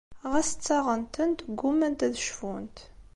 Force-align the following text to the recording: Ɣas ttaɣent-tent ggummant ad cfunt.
Ɣas 0.31 0.49
ttaɣent-tent 0.51 1.45
ggummant 1.57 2.05
ad 2.07 2.15
cfunt. 2.27 2.77